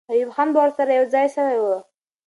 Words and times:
ایوب 0.13 0.29
خان 0.35 0.47
به 0.53 0.59
ورسره 0.61 0.91
یو 0.97 1.05
ځای 1.13 1.27
سوی 1.35 1.55
وي. 1.63 1.77